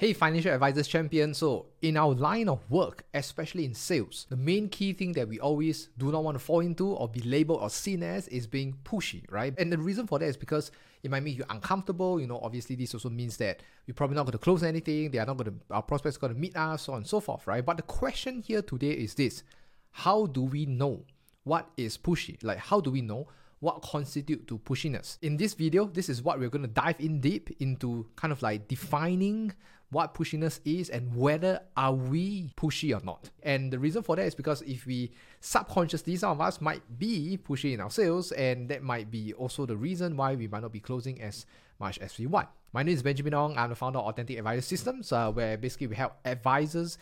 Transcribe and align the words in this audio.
Hey, 0.00 0.14
financial 0.14 0.50
advisors 0.50 0.88
champion. 0.88 1.34
So, 1.34 1.66
in 1.82 1.98
our 1.98 2.14
line 2.14 2.48
of 2.48 2.58
work, 2.70 3.04
especially 3.12 3.66
in 3.66 3.74
sales, 3.74 4.26
the 4.30 4.36
main 4.36 4.70
key 4.70 4.94
thing 4.94 5.12
that 5.12 5.28
we 5.28 5.38
always 5.38 5.90
do 5.98 6.10
not 6.10 6.24
want 6.24 6.36
to 6.36 6.38
fall 6.38 6.60
into 6.60 6.86
or 6.86 7.06
be 7.06 7.20
labeled 7.20 7.60
or 7.60 7.68
seen 7.68 8.02
as 8.02 8.26
is 8.28 8.46
being 8.46 8.78
pushy, 8.82 9.30
right? 9.30 9.52
And 9.58 9.70
the 9.70 9.76
reason 9.76 10.06
for 10.06 10.18
that 10.18 10.24
is 10.24 10.38
because 10.38 10.70
it 11.02 11.10
might 11.10 11.22
make 11.22 11.36
you 11.36 11.44
uncomfortable. 11.50 12.18
You 12.18 12.28
know, 12.28 12.40
obviously, 12.42 12.76
this 12.76 12.94
also 12.94 13.10
means 13.10 13.36
that 13.36 13.60
we're 13.86 13.92
probably 13.92 14.16
not 14.16 14.22
going 14.22 14.32
to 14.32 14.38
close 14.38 14.62
anything. 14.62 15.10
They 15.10 15.18
are 15.18 15.26
not 15.26 15.36
going 15.36 15.50
to, 15.50 15.74
our 15.74 15.82
prospects 15.82 16.16
going 16.16 16.32
to 16.32 16.40
meet 16.40 16.56
us, 16.56 16.84
so 16.84 16.94
on 16.94 17.00
and 17.00 17.06
so 17.06 17.20
forth, 17.20 17.46
right? 17.46 17.62
But 17.62 17.76
the 17.76 17.82
question 17.82 18.40
here 18.40 18.62
today 18.62 18.92
is 18.92 19.12
this 19.16 19.42
How 19.90 20.24
do 20.24 20.44
we 20.44 20.64
know 20.64 21.04
what 21.44 21.68
is 21.76 21.98
pushy? 21.98 22.42
Like, 22.42 22.56
how 22.56 22.80
do 22.80 22.90
we 22.90 23.02
know 23.02 23.28
what 23.60 23.82
constitute 23.82 24.48
to 24.48 24.58
pushiness. 24.58 25.18
In 25.22 25.36
this 25.36 25.54
video, 25.54 25.84
this 25.86 26.08
is 26.08 26.22
what 26.22 26.38
we're 26.38 26.48
going 26.48 26.62
to 26.62 26.68
dive 26.68 26.98
in 26.98 27.20
deep 27.20 27.50
into 27.60 28.06
kind 28.16 28.32
of 28.32 28.42
like 28.42 28.68
defining 28.68 29.52
what 29.90 30.14
pushiness 30.14 30.60
is 30.64 30.88
and 30.88 31.14
whether 31.14 31.60
are 31.76 31.92
we 31.92 32.52
pushy 32.56 32.96
or 32.96 33.04
not. 33.04 33.28
And 33.42 33.72
the 33.72 33.78
reason 33.78 34.02
for 34.02 34.16
that 34.16 34.24
is 34.24 34.34
because 34.34 34.62
if 34.62 34.86
we 34.86 35.12
subconsciously, 35.40 36.16
some 36.16 36.30
of 36.30 36.40
us 36.40 36.60
might 36.60 36.82
be 36.98 37.38
pushy 37.42 37.74
in 37.74 37.80
our 37.80 37.90
sales, 37.90 38.32
and 38.32 38.68
that 38.68 38.82
might 38.82 39.10
be 39.10 39.32
also 39.34 39.66
the 39.66 39.76
reason 39.76 40.16
why 40.16 40.34
we 40.36 40.46
might 40.48 40.62
not 40.62 40.72
be 40.72 40.80
closing 40.80 41.20
as 41.20 41.44
much 41.78 41.98
as 41.98 42.16
we 42.18 42.26
want. 42.26 42.48
My 42.72 42.82
name 42.82 42.94
is 42.94 43.02
Benjamin 43.02 43.34
Ong. 43.34 43.58
I'm 43.58 43.70
the 43.70 43.74
founder 43.74 43.98
of 43.98 44.06
Authentic 44.06 44.38
Advisor 44.38 44.62
Systems, 44.62 45.12
uh, 45.12 45.30
where 45.32 45.58
basically 45.58 45.88
we 45.88 45.96
help 45.96 46.14
advisors 46.24 46.96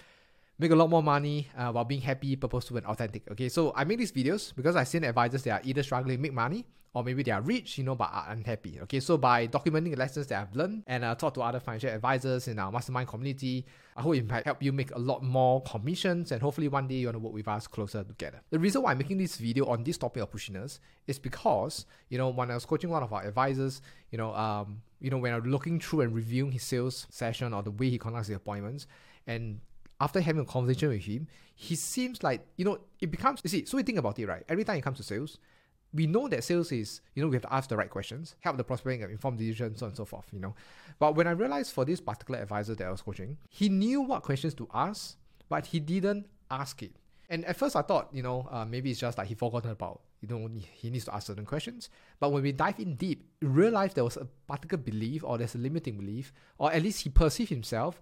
make 0.59 0.71
a 0.71 0.77
lot 0.77 0.91
more 0.91 1.03
money 1.03 1.48
uh, 1.57 1.71
while 1.71 1.85
being 1.85 2.01
happy, 2.01 2.37
purposeful, 2.37 2.77
and 2.77 2.87
authentic. 2.87 3.30
Okay, 3.30 3.48
so 3.48 3.73
I 3.77 3.85
make 3.85 3.98
these 3.98 4.12
videos 4.12 4.55
because 4.55 4.77
I've 4.77 4.89
seen 4.89 5.05
advisors 5.05 5.43
that 5.45 5.51
are 5.51 5.61
either 5.65 5.83
struggling 5.83 6.17
to 6.17 6.23
make 6.23 6.33
money 6.33 6.67
or 6.95 7.05
maybe 7.05 7.23
they 7.23 7.31
are 7.31 7.43
rich, 7.43 7.79
you 7.79 7.84
know, 7.84 7.95
but 7.95 8.11
are 8.12 8.27
unhappy. 8.31 8.81
Okay, 8.83 8.98
so 8.98 9.17
by 9.17 9.47
documenting 9.47 9.91
the 9.91 9.97
lessons 9.97 10.27
that 10.29 10.41
I've 10.41 10.57
learned 10.57 10.84
and 10.87 11.05
uh, 11.05 11.15
talk 11.15 11.34
to 11.34 11.43
other 11.43 11.61
financial 11.61 11.91
advisors 11.91 12.48
in 12.48 12.59
our 12.59 12.73
mastermind 12.73 13.09
community, 13.09 13.67
I 13.97 14.03
hope 14.03 14.17
it 14.17 14.27
might 14.27 14.45
help 14.45 14.62
you 14.62 14.73
make 14.73 14.93
a 14.93 14.98
lot 14.98 15.23
more 15.23 15.62
commissions 15.62 16.33
and 16.33 16.41
hopefully 16.41 16.69
one 16.69 16.89
day 16.89 16.97
you 16.97 17.06
want 17.06 17.17
to 17.17 17.20
work 17.20 17.34
with 17.34 17.47
us 17.47 17.67
closer 17.67 18.03
together. 18.03 18.41
The 18.50 18.59
reason 18.59 18.83
why 18.83 18.93
I'm 18.93 18.98
making 18.98 19.19
this 19.19 19.37
video 19.37 19.67
on 19.67 19.84
this 19.84 19.98
topic 19.98 20.22
of 20.22 20.31
pushiness 20.31 20.81
is 21.06 21.19
because, 21.19 21.87
you 22.09 22.19
know, 22.19 22.31
when 22.31 22.50
I 22.50 22.55
was 22.55 22.65
coaching 22.65 22.91
one 22.91 23.03
of 23.03 23.12
our 23.12 23.22
advisors, 23.22 23.83
you 24.11 24.19
know, 24.19 24.34
um, 24.34 24.83
you 25.00 25.11
know, 25.11 25.19
when 25.19 25.33
I'm 25.33 25.45
looking 25.45 25.78
through 25.78 26.00
and 26.00 26.15
reviewing 26.15 26.53
his 26.53 26.62
sales 26.62 27.06
session 27.11 27.53
or 27.53 27.62
the 27.62 27.70
way 27.70 27.91
he 27.91 27.98
conducts 27.98 28.28
his 28.28 28.37
appointments, 28.37 28.87
and 29.27 29.61
after 30.00 30.20
having 30.20 30.42
a 30.42 30.44
conversation 30.44 30.91
with 30.91 31.02
him, 31.02 31.27
he 31.54 31.74
seems 31.74 32.22
like, 32.22 32.46
you 32.56 32.64
know, 32.64 32.78
it 33.00 33.10
becomes, 33.10 33.41
you 33.42 33.50
see, 33.50 33.64
so 33.64 33.77
we 33.77 33.82
think 33.82 33.98
about 33.98 34.18
it, 34.18 34.27
right? 34.27 34.44
Every 34.48 34.64
time 34.64 34.77
it 34.77 34.82
comes 34.82 34.98
to 34.98 35.02
sales, 35.02 35.38
we 35.92 36.06
know 36.06 36.28
that 36.28 36.44
sales 36.44 36.70
is, 36.70 37.00
you 37.14 37.22
know, 37.22 37.28
we 37.28 37.34
have 37.36 37.42
to 37.42 37.52
ask 37.52 37.68
the 37.68 37.77
right 37.77 37.91
questions, 37.91 38.36
help 38.41 38.56
the 38.56 38.64
prospect 38.64 39.00
make 39.00 39.10
informed 39.10 39.38
decisions, 39.38 39.80
so 39.80 39.86
on 39.86 39.91
and 39.91 39.96
so 39.96 40.04
forth, 40.04 40.26
you 40.32 40.38
know. 40.38 40.54
But 40.98 41.16
when 41.16 41.26
I 41.26 41.32
realized 41.32 41.72
for 41.72 41.84
this 41.84 42.00
particular 42.00 42.41
advisor 42.41 42.74
that 42.74 42.86
I 42.86 42.91
was 42.91 43.02
coaching, 43.02 43.38
he 43.48 43.69
knew 43.69 44.02
what 44.02 44.22
questions 44.22 44.54
to 44.54 44.69
ask, 44.72 45.16
but 45.48 45.66
he 45.66 45.80
didn't 45.80 46.26
ask 46.50 46.82
it. 46.82 46.92
And 47.30 47.44
at 47.44 47.56
first 47.56 47.74
I 47.74 47.82
thought, 47.82 48.08
you 48.12 48.22
know, 48.22 48.46
uh, 48.50 48.64
maybe 48.64 48.91
it's 48.91 49.00
just 49.00 49.19
like 49.19 49.28
he 49.28 49.34
forgotten 49.34 49.70
about, 49.70 50.02
you 50.20 50.28
know, 50.28 50.48
he 50.74 50.91
needs 50.91 51.06
to 51.06 51.14
ask 51.14 51.26
certain 51.26 51.44
questions. 51.44 51.91
But 52.20 52.32
when 52.32 52.42
we 52.42 52.52
dive 52.52 52.78
in 52.78 52.94
deep, 52.96 53.28
realized 53.41 53.96
there 53.96 54.04
was 54.04 54.16
a 54.16 54.26
particular 54.46 54.82
belief 54.82 55.24
or 55.24 55.38
there's 55.38 55.54
a 55.54 55.58
limiting 55.58 55.98
belief, 55.98 56.32
or 56.58 56.72
at 56.72 56.82
least 56.82 57.02
he 57.02 57.10
perceived 57.10 57.50
himself 57.50 58.00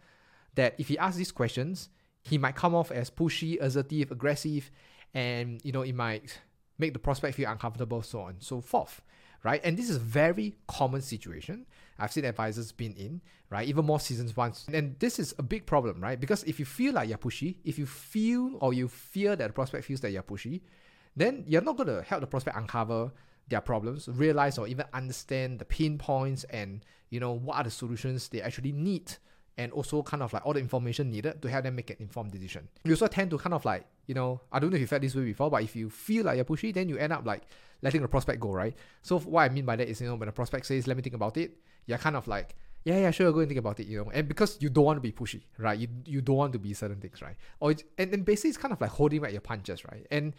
that 0.56 0.74
if 0.78 0.88
he 0.88 0.98
asks 0.98 1.16
these 1.16 1.32
questions, 1.32 1.88
he 2.22 2.38
might 2.38 2.56
come 2.56 2.74
off 2.74 2.90
as 2.90 3.08
pushy, 3.08 3.60
assertive, 3.60 4.10
aggressive, 4.10 4.70
and 5.14 5.60
you 5.64 5.72
know 5.72 5.82
it 5.82 5.94
might 5.94 6.40
make 6.78 6.92
the 6.92 6.98
prospect 6.98 7.36
feel 7.36 7.50
uncomfortable, 7.50 8.02
so 8.02 8.20
on 8.20 8.30
and 8.30 8.42
so 8.42 8.60
forth. 8.60 9.00
Right? 9.42 9.60
And 9.62 9.76
this 9.76 9.88
is 9.88 9.96
a 9.96 10.00
very 10.00 10.56
common 10.66 11.02
situation. 11.02 11.66
I've 11.98 12.10
seen 12.10 12.24
advisors 12.24 12.72
been 12.72 12.94
in, 12.94 13.20
right? 13.48 13.68
Even 13.68 13.84
more 13.84 14.00
seasons 14.00 14.36
once. 14.36 14.66
And 14.72 14.98
this 14.98 15.20
is 15.20 15.34
a 15.38 15.42
big 15.42 15.66
problem, 15.66 16.00
right? 16.00 16.18
Because 16.18 16.42
if 16.44 16.58
you 16.58 16.64
feel 16.64 16.94
like 16.94 17.08
you're 17.08 17.18
pushy, 17.18 17.56
if 17.64 17.78
you 17.78 17.86
feel 17.86 18.58
or 18.60 18.74
you 18.74 18.88
fear 18.88 19.36
that 19.36 19.46
the 19.46 19.52
prospect 19.52 19.84
feels 19.84 20.00
that 20.00 20.10
you're 20.10 20.24
pushy, 20.24 20.62
then 21.14 21.44
you're 21.46 21.62
not 21.62 21.78
to 21.78 22.02
help 22.02 22.22
the 22.22 22.26
prospect 22.26 22.56
uncover 22.56 23.12
their 23.48 23.60
problems, 23.60 24.08
realize 24.08 24.58
or 24.58 24.66
even 24.66 24.86
understand 24.92 25.60
the 25.60 25.64
pain 25.64 25.96
points 25.96 26.44
and 26.44 26.84
you 27.10 27.20
know 27.20 27.32
what 27.32 27.56
are 27.56 27.64
the 27.64 27.70
solutions 27.70 28.28
they 28.28 28.42
actually 28.42 28.72
need 28.72 29.12
and 29.58 29.72
also 29.72 30.02
kind 30.02 30.22
of 30.22 30.32
like 30.32 30.44
all 30.44 30.52
the 30.52 30.60
information 30.60 31.10
needed 31.10 31.40
to 31.40 31.48
help 31.48 31.64
them 31.64 31.76
make 31.76 31.90
an 31.90 31.96
informed 32.00 32.30
decision. 32.30 32.68
You 32.84 32.92
also 32.92 33.06
tend 33.06 33.30
to 33.30 33.38
kind 33.38 33.54
of 33.54 33.64
like, 33.64 33.86
you 34.06 34.14
know, 34.14 34.40
I 34.52 34.58
don't 34.58 34.70
know 34.70 34.76
if 34.76 34.80
you 34.80 34.86
felt 34.86 35.02
this 35.02 35.14
way 35.14 35.24
before, 35.24 35.50
but 35.50 35.62
if 35.62 35.74
you 35.74 35.88
feel 35.88 36.24
like 36.24 36.36
you're 36.36 36.44
pushy, 36.44 36.74
then 36.74 36.88
you 36.88 36.98
end 36.98 37.12
up 37.12 37.24
like 37.24 37.42
letting 37.82 38.02
the 38.02 38.08
prospect 38.08 38.40
go, 38.40 38.52
right? 38.52 38.74
So 39.02 39.18
what 39.18 39.42
I 39.42 39.48
mean 39.48 39.64
by 39.64 39.76
that 39.76 39.88
is, 39.88 40.00
you 40.00 40.08
know, 40.08 40.14
when 40.14 40.26
the 40.26 40.32
prospect 40.32 40.66
says, 40.66 40.86
let 40.86 40.96
me 40.96 41.02
think 41.02 41.14
about 41.14 41.36
it, 41.36 41.56
you're 41.86 41.98
kind 41.98 42.16
of 42.16 42.28
like, 42.28 42.54
yeah, 42.84 42.98
yeah, 43.00 43.10
sure, 43.10 43.32
go 43.32 43.40
and 43.40 43.48
think 43.48 43.58
about 43.58 43.80
it, 43.80 43.86
you 43.86 43.98
know, 43.98 44.10
and 44.12 44.28
because 44.28 44.58
you 44.60 44.68
don't 44.68 44.84
want 44.84 44.96
to 44.98 45.00
be 45.00 45.10
pushy, 45.10 45.42
right? 45.58 45.78
You, 45.78 45.88
you 46.04 46.20
don't 46.20 46.36
want 46.36 46.52
to 46.52 46.58
be 46.58 46.72
certain 46.72 47.00
things, 47.00 47.20
right? 47.22 47.36
Or 47.58 47.74
and, 47.98 48.14
and 48.14 48.24
basically 48.24 48.50
it's 48.50 48.58
kind 48.58 48.72
of 48.72 48.80
like 48.80 48.90
holding 48.90 49.22
back 49.22 49.32
your 49.32 49.40
punches, 49.40 49.84
right? 49.84 50.06
And 50.10 50.34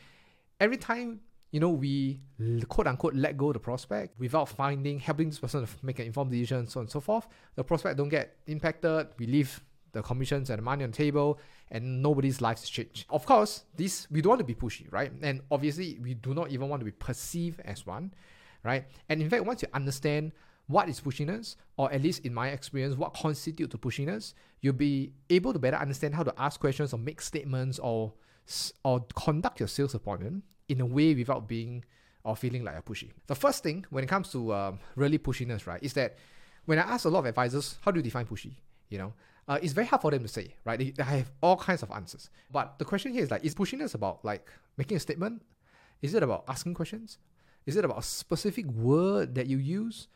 every 0.59 0.77
time 0.77 1.21
you 1.51 1.59
know, 1.59 1.69
we 1.69 2.19
quote 2.67 2.87
unquote 2.87 3.15
let 3.15 3.37
go 3.37 3.53
the 3.53 3.59
prospect 3.59 4.19
without 4.19 4.49
finding, 4.49 4.99
helping 4.99 5.29
this 5.29 5.39
person 5.39 5.65
to 5.65 5.71
make 5.81 5.99
an 5.99 6.05
informed 6.05 6.31
decision, 6.31 6.67
so 6.67 6.79
on 6.79 6.85
and 6.85 6.91
so 6.91 6.99
forth. 6.99 7.27
The 7.55 7.63
prospect 7.63 7.97
don't 7.97 8.09
get 8.09 8.37
impacted. 8.47 9.07
We 9.17 9.27
leave 9.27 9.63
the 9.93 10.01
commissions 10.01 10.49
and 10.49 10.59
the 10.59 10.63
money 10.63 10.83
on 10.83 10.91
the 10.91 10.97
table, 10.97 11.39
and 11.71 12.01
nobody's 12.01 12.41
lives 12.41 12.63
is 12.63 12.69
changed. 12.69 13.05
Of 13.09 13.25
course, 13.25 13.63
this 13.75 14.07
we 14.11 14.21
don't 14.21 14.31
want 14.31 14.39
to 14.39 14.45
be 14.45 14.55
pushy, 14.55 14.91
right? 14.91 15.11
And 15.21 15.41
obviously, 15.49 15.97
we 16.01 16.13
do 16.13 16.33
not 16.33 16.51
even 16.51 16.69
want 16.69 16.81
to 16.81 16.85
be 16.85 16.91
perceived 16.91 17.61
as 17.61 17.85
one, 17.85 18.13
right? 18.63 18.85
And 19.09 19.21
in 19.21 19.29
fact, 19.29 19.45
once 19.45 19.61
you 19.61 19.69
understand 19.73 20.33
what 20.67 20.89
is 20.89 20.99
pushiness, 20.99 21.55
or 21.77 21.91
at 21.93 22.01
least 22.01 22.25
in 22.25 22.33
my 22.33 22.49
experience, 22.49 22.95
what 22.95 23.13
constitutes 23.13 23.71
to 23.71 23.77
pushiness, 23.77 24.33
you'll 24.61 24.73
be 24.73 25.13
able 25.29 25.53
to 25.53 25.59
better 25.59 25.77
understand 25.77 26.13
how 26.13 26.23
to 26.23 26.33
ask 26.37 26.59
questions 26.59 26.93
or 26.93 26.97
make 26.97 27.21
statements 27.21 27.79
or 27.79 28.13
or 28.83 29.05
conduct 29.15 29.59
your 29.59 29.67
sales 29.67 29.93
appointment 29.93 30.43
in 30.69 30.81
a 30.81 30.85
way 30.85 31.13
without 31.13 31.47
being 31.47 31.83
or 32.23 32.35
feeling 32.35 32.63
like 32.63 32.77
a 32.77 32.81
pushy. 32.81 33.11
The 33.27 33.35
first 33.35 33.63
thing 33.63 33.85
when 33.89 34.03
it 34.03 34.07
comes 34.07 34.31
to 34.31 34.53
um, 34.53 34.79
really 34.95 35.17
pushiness, 35.17 35.65
right, 35.65 35.81
is 35.81 35.93
that 35.93 36.17
when 36.65 36.77
I 36.77 36.81
ask 36.81 37.05
a 37.05 37.09
lot 37.09 37.19
of 37.19 37.25
advisors, 37.25 37.77
how 37.81 37.91
do 37.91 37.99
you 37.99 38.03
define 38.03 38.25
pushy? 38.25 38.55
You 38.89 38.97
know, 38.97 39.13
uh, 39.47 39.59
it's 39.61 39.73
very 39.73 39.87
hard 39.87 40.01
for 40.01 40.11
them 40.11 40.23
to 40.23 40.27
say, 40.27 40.55
right? 40.65 40.77
They, 40.77 40.91
they 40.91 41.03
have 41.03 41.31
all 41.41 41.55
kinds 41.55 41.83
of 41.83 41.91
answers. 41.91 42.29
But 42.51 42.79
the 42.79 42.85
question 42.85 43.13
here 43.13 43.23
is 43.23 43.31
like, 43.31 43.45
is 43.45 43.55
pushiness 43.55 43.95
about 43.95 44.23
like 44.25 44.49
making 44.77 44.97
a 44.97 44.99
statement? 44.99 45.41
Is 46.01 46.13
it 46.13 46.21
about 46.21 46.43
asking 46.47 46.73
questions? 46.73 47.17
Is 47.65 47.77
it 47.77 47.85
about 47.85 47.99
a 47.99 48.03
specific 48.03 48.65
word 48.65 49.35
that 49.35 49.47
you 49.47 49.57
use? 49.57 50.07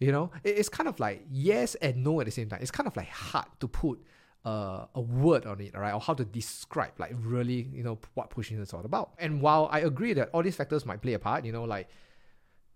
You 0.00 0.12
know, 0.12 0.30
it, 0.42 0.58
it's 0.58 0.68
kind 0.68 0.88
of 0.88 1.00
like 1.00 1.24
yes 1.30 1.74
and 1.76 2.04
no 2.04 2.20
at 2.20 2.26
the 2.26 2.32
same 2.32 2.48
time. 2.48 2.60
It's 2.60 2.70
kind 2.70 2.86
of 2.86 2.96
like 2.96 3.08
hard 3.08 3.46
to 3.60 3.68
put 3.68 4.00
uh, 4.44 4.86
a 4.94 5.00
word 5.00 5.46
on 5.46 5.60
it, 5.60 5.74
right? 5.74 5.92
Or 5.92 6.00
how 6.00 6.14
to 6.14 6.24
describe, 6.24 6.92
like 6.98 7.14
really, 7.18 7.68
you 7.72 7.82
know, 7.82 7.98
what 8.14 8.30
pushing 8.30 8.58
is 8.58 8.72
all 8.74 8.84
about. 8.84 9.12
And 9.18 9.40
while 9.40 9.68
I 9.72 9.80
agree 9.80 10.12
that 10.14 10.30
all 10.32 10.42
these 10.42 10.56
factors 10.56 10.84
might 10.84 11.00
play 11.00 11.14
a 11.14 11.18
part, 11.18 11.44
you 11.44 11.52
know, 11.52 11.64
like 11.64 11.88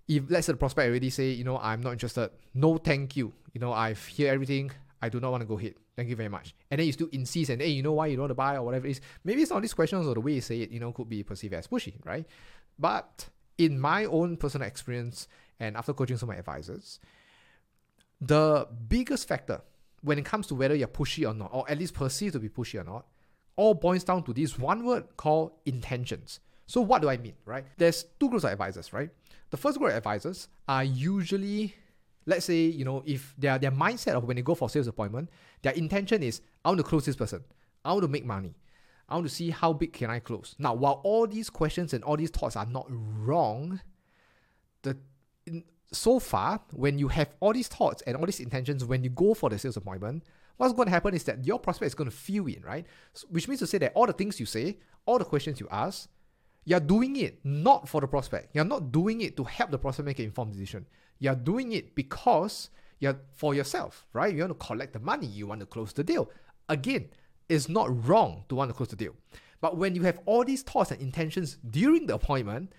if 0.08 0.24
let's 0.30 0.46
say 0.46 0.52
the 0.52 0.58
prospect 0.58 0.88
already 0.88 1.10
say, 1.10 1.30
you 1.30 1.44
know, 1.44 1.58
I'm 1.58 1.82
not 1.82 1.92
interested, 1.92 2.30
no 2.54 2.78
thank 2.78 3.16
you. 3.16 3.32
You 3.52 3.60
know, 3.60 3.72
I've 3.72 4.04
hear 4.06 4.32
everything, 4.32 4.70
I 5.02 5.10
do 5.10 5.20
not 5.20 5.30
want 5.30 5.42
to 5.42 5.46
go 5.46 5.58
ahead. 5.58 5.74
Thank 5.94 6.08
you 6.08 6.16
very 6.16 6.28
much. 6.28 6.54
And 6.70 6.78
then 6.78 6.86
you 6.86 6.92
still 6.92 7.08
insist 7.12 7.50
and 7.50 7.60
hey, 7.60 7.68
you 7.68 7.82
know 7.82 7.92
why 7.92 8.06
you 8.06 8.16
don't 8.16 8.22
want 8.22 8.30
to 8.30 8.34
buy 8.36 8.56
or 8.56 8.62
whatever 8.62 8.86
it 8.86 8.92
is. 8.92 9.00
Maybe 9.24 9.42
it's 9.42 9.50
not 9.50 9.60
these 9.60 9.74
questions 9.74 10.06
or 10.06 10.14
the 10.14 10.20
way 10.20 10.32
you 10.32 10.40
say 10.40 10.60
it, 10.60 10.70
you 10.70 10.80
know, 10.80 10.92
could 10.92 11.08
be 11.08 11.22
perceived 11.22 11.54
as 11.54 11.66
pushy, 11.66 11.94
right? 12.04 12.24
But 12.78 13.28
in 13.58 13.78
my 13.78 14.06
own 14.06 14.36
personal 14.36 14.66
experience 14.66 15.28
and 15.60 15.76
after 15.76 15.92
coaching 15.92 16.16
some 16.16 16.30
of 16.30 16.36
my 16.36 16.38
advisors, 16.38 17.00
the 18.20 18.68
biggest 18.88 19.28
factor 19.28 19.60
when 20.03 20.19
it 20.19 20.25
comes 20.25 20.47
to 20.48 20.54
whether 20.54 20.75
you're 20.75 20.88
pushy 20.88 21.28
or 21.28 21.34
not, 21.34 21.50
or 21.53 21.69
at 21.70 21.78
least 21.78 21.94
perceived 21.94 22.34
to 22.34 22.38
be 22.38 22.48
pushy 22.48 22.81
or 22.81 22.84
not, 22.84 23.06
all 23.56 23.75
boils 23.75 24.04
down 24.04 24.22
to 24.22 24.32
this 24.32 24.59
one 24.59 24.84
word 24.84 25.04
called 25.16 25.53
intentions. 25.66 26.41
So 26.66 26.81
what 26.81 27.03
do 27.03 27.09
I 27.09 27.16
mean, 27.16 27.34
right? 27.44 27.64
There's 27.76 28.04
two 28.20 28.28
groups 28.28 28.44
of 28.44 28.53
advisors, 28.53 28.92
right? 28.92 29.10
The 29.50 29.56
first 29.56 29.78
group 29.78 29.91
of 29.91 29.97
advisors 29.97 30.48
are 30.69 30.84
usually, 30.84 31.75
let's 32.26 32.44
say, 32.44 32.60
you 32.60 32.84
know, 32.84 33.03
if 33.06 33.34
their 33.38 33.58
their 33.58 33.72
mindset 33.72 34.12
of 34.12 34.25
when 34.25 34.37
they 34.37 34.42
go 34.42 34.54
for 34.54 34.69
sales 34.69 34.87
appointment, 34.87 35.31
their 35.62 35.72
intention 35.72 36.22
is 36.22 36.42
I 36.64 36.69
want 36.69 36.78
to 36.78 36.84
close 36.84 37.04
this 37.06 37.17
person, 37.17 37.43
I 37.84 37.93
want 37.93 38.02
to 38.02 38.08
make 38.08 38.26
money, 38.26 38.55
I 39.08 39.14
want 39.14 39.26
to 39.26 39.34
see 39.34 39.50
how 39.50 39.72
big 39.72 39.94
can 39.94 40.11
I 40.11 40.19
close. 40.19 40.55
Now, 40.58 40.75
while 40.75 41.00
all 41.05 41.26
these 41.26 41.49
questions 41.49 41.94
and 41.94 42.05
all 42.05 42.17
these 42.17 42.31
thoughts 42.31 42.55
are 42.55 42.67
not 42.67 42.87
wrong, 42.90 43.81
the 44.82 44.99
so 45.93 46.19
far, 46.19 46.61
when 46.73 46.99
you 46.99 47.08
have 47.08 47.35
all 47.40 47.52
these 47.52 47.69
thoughts 47.69 48.02
and 48.02 48.17
all 48.17 48.26
these 48.26 48.40
intentions, 48.40 48.85
when 48.85 49.02
you 49.02 49.11
go 49.11 49.35
for 49.35 49.49
the 49.49 49.58
sales 49.58 49.76
appointment, 49.76 50.23
what's 50.56 50.75
going 50.75 50.87
to 50.87 50.93
happen 50.93 51.14
is 51.14 51.25
that 51.25 51.44
your 51.46 51.58
prospect 51.58 51.88
is 51.88 51.94
going 51.94 52.11
to 52.11 52.17
feel 52.17 52.46
it, 52.49 52.64
right? 52.64 52.87
So, 53.14 53.26
which 53.31 53.49
means 53.49 53.61
to 53.61 53.67
say 53.67 53.79
that 53.79 53.93
all 53.94 54.06
the 54.06 54.12
things 54.12 54.38
you 54.38 54.46
say, 54.46 54.79
all 55.06 55.19
the 55.19 55.25
questions 55.25 55.61
you 55.61 55.69
ask, 55.70 56.08
you're 56.64 56.81
doing 56.81 57.17
it 57.17 57.40
not 57.44 57.88
for 57.88 58.00
the 58.02 58.06
prospect. 58.06 58.55
You're 58.55 58.64
not 58.64 58.93
doing 58.93 59.23
it 59.23 59.37
to 59.38 59.44
help 59.44 59.70
the 59.70 59.79
prospect 59.79 60.06
make 60.06 60.19
an 60.19 60.26
informed 60.26 60.52
decision. 60.52 60.87
You're 61.19 61.35
doing 61.35 61.73
it 61.73 61.94
because 61.94 62.69
you're 62.99 63.19
for 63.32 63.55
yourself, 63.55 64.06
right? 64.12 64.34
You 64.34 64.43
want 64.43 64.61
to 64.61 64.67
collect 64.67 64.93
the 64.93 64.99
money, 64.99 65.26
you 65.26 65.46
want 65.46 65.61
to 65.61 65.67
close 65.67 65.93
the 65.94 66.05
deal. 66.05 66.31
Again, 66.69 67.08
it's 67.49 67.69
not 67.69 68.06
wrong 68.06 68.44
to 68.50 68.55
want 68.55 68.69
to 68.69 68.75
close 68.75 68.88
the 68.88 68.96
deal. 68.96 69.14
But 69.61 69.79
when 69.79 69.94
you 69.94 70.02
have 70.02 70.20
all 70.26 70.44
these 70.44 70.62
thoughts 70.62 70.91
and 70.91 71.00
intentions 71.00 71.56
during 71.70 72.06
the 72.06 72.14
appointment, 72.14 72.73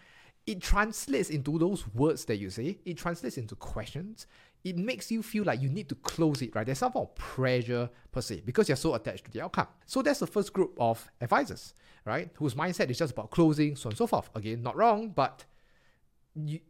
it 0.50 0.60
translates 0.62 1.30
into 1.30 1.60
those 1.60 1.88
words 1.94 2.26
that 2.26 2.38
you 2.38 2.50
say, 2.50 2.80
it 2.84 2.98
translates 2.98 3.38
into 3.38 3.56
questions, 3.56 4.26
it 4.64 4.76
makes 4.76 5.12
you 5.12 5.22
feel 5.22 5.44
like 5.44 5.62
you 5.62 5.70
need 5.70 5.88
to 5.88 5.94
close 5.96 6.42
it, 6.42 6.56
right? 6.56 6.66
There's 6.66 6.80
some 6.80 6.92
form 6.92 7.06
of 7.06 7.16
pressure 7.16 7.88
per 8.12 8.20
se 8.20 8.42
because 8.44 8.68
you're 8.68 8.76
so 8.76 8.96
attached 8.96 9.26
to 9.26 9.32
the 9.32 9.42
outcome. 9.42 9.68
So 9.86 10.02
that's 10.02 10.20
the 10.20 10.26
first 10.26 10.52
group 10.52 10.76
of 10.80 11.08
advisors, 11.22 11.76
right? 12.04 12.32
Whose 12.34 12.56
mindset 12.56 12.90
is 12.90 12.98
just 12.98 13.14
about 13.14 13.30
closing, 13.30 13.76
so 13.76 13.90
on 13.90 13.92
and 13.92 13.98
so 14.00 14.08
forth. 14.08 14.32
Again, 14.34 14.64
not 14.64 14.76
wrong, 14.76 15.10
but 15.10 15.46
you 16.34 16.62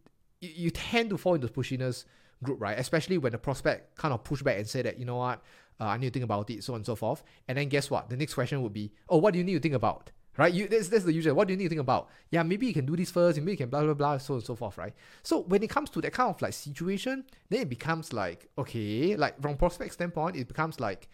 you 0.41 0.71
tend 0.71 1.09
to 1.11 1.17
fall 1.17 1.35
into 1.35 1.47
pushiness 1.47 2.03
group, 2.43 2.59
right? 2.59 2.77
Especially 2.77 3.17
when 3.17 3.31
the 3.31 3.37
prospect 3.37 3.97
kind 3.97 4.13
of 4.13 4.25
push 4.25 4.41
back 4.41 4.57
and 4.57 4.67
say 4.67 4.81
that, 4.81 4.99
you 4.99 5.05
know 5.05 5.17
what, 5.17 5.41
uh, 5.79 5.85
I 5.85 5.97
need 5.97 6.07
to 6.07 6.11
think 6.11 6.25
about 6.25 6.49
it, 6.49 6.63
so 6.65 6.73
on 6.73 6.77
and 6.77 6.85
so 6.85 6.95
forth. 6.95 7.23
And 7.47 7.57
then 7.57 7.69
guess 7.69 7.89
what? 7.89 8.09
The 8.09 8.17
next 8.17 8.33
question 8.33 8.61
would 8.61 8.73
be, 8.73 8.91
oh, 9.07 9.17
what 9.17 9.31
do 9.31 9.37
you 9.39 9.45
need 9.45 9.53
to 9.53 9.59
think 9.59 9.75
about? 9.75 10.11
Right? 10.39 10.53
You 10.53 10.69
that's, 10.69 10.88
that's 10.88 11.03
the 11.03 11.12
usual. 11.12 11.36
What 11.36 11.50
do 11.50 11.53
you 11.53 11.57
need 11.57 11.65
to 11.65 11.69
think 11.69 11.81
about? 11.81 12.07
Yeah, 12.31 12.44
maybe 12.44 12.65
you 12.65 12.74
can 12.74 12.86
do 12.86 12.95
this 12.95 13.12
first, 13.12 13.38
maybe 13.38 13.51
you 13.51 13.57
can 13.57 13.69
blah 13.69 13.83
blah 13.83 13.94
blah, 13.94 14.18
so 14.18 14.36
and 14.36 14.44
so 14.44 14.56
forth, 14.56 14.77
right? 14.77 14.94
So 15.21 15.41
when 15.41 15.62
it 15.63 15.69
comes 15.69 15.89
to 15.89 16.01
that 16.01 16.13
kind 16.13 16.30
of 16.33 16.41
like 16.41 16.53
situation, 16.53 17.25
then 17.50 17.63
it 17.63 17.69
becomes 17.69 18.13
like, 18.13 18.47
okay, 18.57 19.18
like 19.18 19.41
from 19.41 19.57
prospect 19.57 19.94
standpoint, 19.94 20.38
it 20.38 20.47
becomes 20.47 20.80
like 20.80 21.09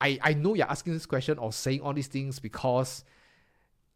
I, 0.00 0.18
I 0.22 0.32
know 0.32 0.54
you're 0.54 0.70
asking 0.70 0.94
this 0.94 1.04
question 1.04 1.36
or 1.38 1.52
saying 1.52 1.82
all 1.82 1.92
these 1.92 2.06
things 2.06 2.38
because 2.38 3.04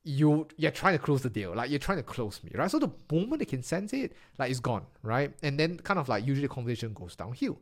you 0.05 0.47
you're 0.59 0.71
trying 0.71 0.99
to 0.99 1.03
close 1.03 1.23
the 1.23 1.31
deal, 1.31 1.55
like 1.55 1.71
you're 1.71 1.79
trying 1.79 1.99
to 1.99 2.05
close 2.05 2.45
me, 2.45 2.51
right? 2.55 2.71
So 2.71 2.79
the 2.79 2.91
moment 3.11 3.39
they 3.39 3.47
can 3.47 3.63
sense 3.63 3.95
it, 3.95 4.13
like 4.39 4.51
it's 4.51 4.61
gone, 4.61 4.85
right? 5.03 5.33
And 5.43 5.59
then 5.59 5.79
kind 5.79 5.99
of 5.99 6.09
like 6.11 6.27
usually 6.27 6.49
the 6.49 6.55
conversation 6.55 6.93
goes 6.93 7.17
downhill. 7.17 7.59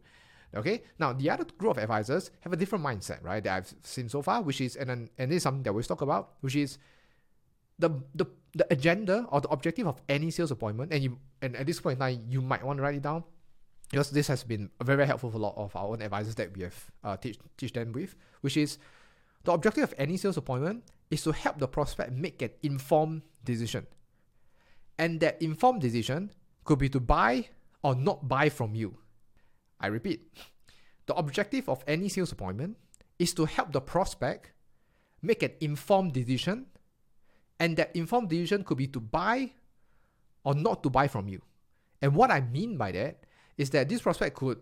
Okay. 0.55 0.83
Now 0.99 1.13
the 1.13 1.29
other 1.31 1.45
group 1.45 1.77
of 1.77 1.83
advisors 1.83 2.31
have 2.41 2.53
a 2.53 2.57
different 2.57 2.85
mindset, 2.85 3.23
right? 3.23 3.43
That 3.43 3.57
I've 3.57 3.75
seen 3.83 4.09
so 4.09 4.23
far, 4.23 4.43
which 4.43 4.61
is 4.61 4.77
and 4.77 5.11
and 5.19 5.31
this 5.31 5.37
is 5.37 5.43
something 5.43 5.63
that 5.63 5.73
we 5.73 5.83
talk 5.83 6.01
about, 6.01 6.35
which 6.41 6.57
is 6.57 6.79
the 7.79 7.91
the 8.15 8.27
the 8.55 8.67
agenda 8.71 9.27
or 9.31 9.41
the 9.41 9.49
objective 9.49 9.87
of 9.87 10.01
any 10.09 10.31
sales 10.31 10.51
appointment, 10.51 10.93
and 10.93 11.03
you 11.03 11.19
and 11.43 11.57
at 11.57 11.67
this 11.67 11.81
point 11.81 11.95
in 11.95 12.01
time, 12.01 12.25
you 12.29 12.41
might 12.41 12.65
want 12.65 12.79
to 12.79 12.83
write 12.83 12.97
it 12.97 13.03
down 13.03 13.25
because 13.91 14.11
this 14.11 14.27
has 14.29 14.45
been 14.45 14.71
very, 14.83 14.97
very 14.97 15.07
helpful 15.07 15.31
for 15.31 15.37
a 15.37 15.41
lot 15.41 15.55
of 15.57 15.75
our 15.75 15.89
own 15.89 16.03
advisors 16.03 16.35
that 16.37 16.55
we 16.57 16.63
have 16.63 16.91
uh, 17.05 17.17
teach 17.17 17.39
teach 17.57 17.73
them 17.73 17.93
with, 17.93 18.15
which 18.41 18.57
is 18.57 18.79
the 19.45 19.53
objective 19.53 19.85
of 19.85 19.95
any 19.99 20.17
sales 20.17 20.37
appointment 20.37 20.85
is 21.11 21.23
to 21.23 21.33
help 21.33 21.59
the 21.59 21.69
prospect 21.69 22.13
make 22.13 22.43
an 22.43 22.51
informed 22.63 23.23
decision. 23.45 23.87
And 24.99 25.21
that 25.21 25.41
informed 25.41 25.81
decision 25.81 26.33
could 26.65 26.79
be 26.79 26.89
to 26.91 27.01
buy 27.01 27.49
or 27.83 27.95
not 27.95 28.29
buy 28.29 28.49
from 28.49 28.75
you. 28.75 28.99
I 29.81 29.87
repeat, 29.89 30.33
the 31.07 31.15
objective 31.15 31.69
of 31.69 31.85
any 31.87 32.09
sales 32.09 32.33
appointment 32.33 32.77
is 33.19 33.33
to 33.35 33.45
help 33.45 33.73
the 33.73 33.81
prospect 33.81 34.53
make 35.23 35.43
an 35.43 35.53
informed 35.61 36.13
decision, 36.13 36.67
and 37.59 37.77
that 37.77 37.95
informed 37.97 38.29
decision 38.29 38.63
could 38.63 38.79
be 38.79 38.87
to 38.89 39.01
buy 39.01 39.51
or 40.45 40.55
not 40.55 40.83
to 40.83 40.91
buy 40.91 41.09
from 41.09 41.29
you. 41.29 41.43
And 42.01 42.15
what 42.15 42.31
I 42.31 42.41
mean 42.41 42.77
by 42.77 42.93
that 42.93 43.25
is 43.57 43.71
that 43.71 43.89
this 43.89 44.03
prospect 44.03 44.37
could, 44.37 44.59